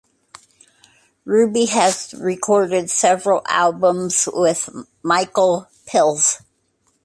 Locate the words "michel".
5.03-5.69